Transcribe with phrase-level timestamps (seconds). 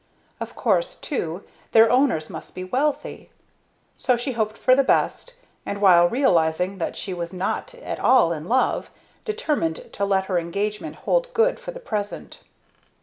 [0.39, 1.43] Of course, too,
[1.73, 3.29] their owners must be wealthy.
[3.97, 8.33] So she hoped for the best; and, while realizing that she was not at all
[8.33, 8.89] in love,
[9.25, 12.39] determined to let her engagement hold good for the present.